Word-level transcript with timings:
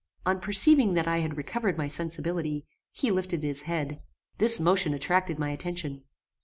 On 0.25 0.39
perceiving 0.39 0.95
that 0.95 1.07
I 1.07 1.19
had 1.19 1.37
recovered 1.37 1.77
my 1.77 1.87
sensibility, 1.87 2.65
he 2.91 3.11
lifted 3.11 3.43
his 3.43 3.61
head. 3.61 3.99
This 4.39 4.59
motion 4.59 4.95
attracted 4.95 5.37
my 5.37 5.51
attention. 5.51 6.01